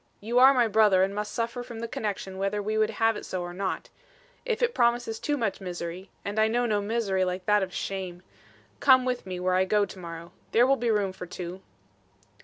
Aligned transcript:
You 0.19 0.39
are 0.39 0.51
my 0.51 0.67
brother 0.67 1.03
and 1.03 1.13
must 1.13 1.31
suffer 1.31 1.61
from 1.61 1.79
the 1.79 1.87
connection 1.87 2.39
whether 2.39 2.59
we 2.59 2.75
would 2.75 2.89
have 2.89 3.15
it 3.15 3.23
so 3.23 3.43
or 3.43 3.53
not. 3.53 3.89
If 4.45 4.63
it 4.63 4.73
promises 4.73 5.19
too 5.19 5.37
much 5.37 5.61
misery 5.61 6.09
and 6.25 6.39
I 6.39 6.47
know 6.47 6.65
no 6.65 6.81
misery 6.81 7.23
like 7.23 7.45
that 7.45 7.61
of 7.61 7.71
shame 7.71 8.23
come 8.79 9.05
with 9.05 9.27
me 9.27 9.39
where 9.39 9.53
I 9.53 9.65
go 9.65 9.85
to 9.85 9.99
morrow. 9.99 10.31
There 10.53 10.65
will 10.65 10.75
be 10.75 10.89
room 10.89 11.13
for 11.13 11.27
two." 11.27 11.61